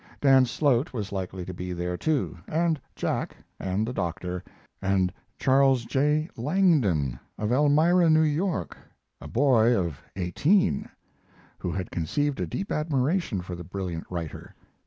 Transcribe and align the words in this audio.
Dan 0.19 0.45
Slote 0.47 0.93
was 0.93 1.11
likely 1.11 1.45
to 1.45 1.53
be 1.53 1.73
there, 1.73 1.95
too, 1.95 2.39
and 2.47 2.81
Jack, 2.95 3.37
and 3.59 3.87
the 3.87 3.93
Doctor, 3.93 4.43
and 4.81 5.13
Charles 5.37 5.85
J. 5.85 6.27
Langdon, 6.35 7.19
of 7.37 7.51
Elmira, 7.51 8.09
New 8.09 8.21
York, 8.23 8.75
a 9.21 9.27
boy 9.27 9.77
of 9.77 10.01
eighteen, 10.15 10.89
who 11.59 11.69
had 11.71 11.91
conceived 11.91 12.39
a 12.41 12.47
deep 12.47 12.71
admiration 12.71 13.41
for 13.41 13.53
the 13.53 13.63
brilliant 13.63 14.07
writer. 14.09 14.55